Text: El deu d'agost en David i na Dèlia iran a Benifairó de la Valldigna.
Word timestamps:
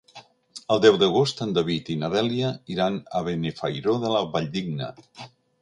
El 0.75 0.79
deu 0.85 0.95
d'agost 1.03 1.43
en 1.45 1.51
David 1.57 1.91
i 1.95 1.99
na 2.05 2.09
Dèlia 2.15 2.49
iran 2.77 2.99
a 3.21 3.23
Benifairó 3.31 3.97
de 4.07 4.15
la 4.15 4.27
Valldigna. 4.37 4.91